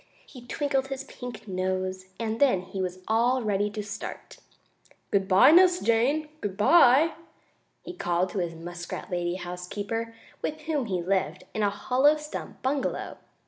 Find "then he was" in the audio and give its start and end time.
2.39-3.03